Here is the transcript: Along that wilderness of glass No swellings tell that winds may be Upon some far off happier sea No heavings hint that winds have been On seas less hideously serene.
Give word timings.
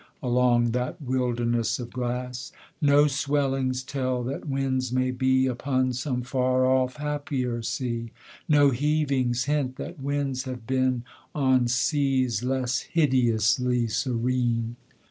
Along 0.23 0.71
that 0.71 0.99
wilderness 0.99 1.77
of 1.77 1.91
glass 1.91 2.51
No 2.81 3.05
swellings 3.05 3.83
tell 3.83 4.23
that 4.23 4.47
winds 4.47 4.91
may 4.91 5.11
be 5.11 5.45
Upon 5.45 5.93
some 5.93 6.23
far 6.23 6.65
off 6.65 6.95
happier 6.95 7.61
sea 7.61 8.11
No 8.49 8.71
heavings 8.71 9.43
hint 9.43 9.75
that 9.75 9.99
winds 10.01 10.45
have 10.45 10.65
been 10.65 11.03
On 11.35 11.67
seas 11.67 12.41
less 12.41 12.79
hideously 12.79 13.85
serene. 13.89 14.75